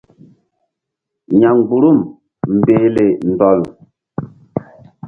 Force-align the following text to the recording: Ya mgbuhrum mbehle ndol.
Ya 1.41 1.49
mgbuhrum 1.57 1.99
mbehle 2.57 3.05
ndol. 3.31 3.59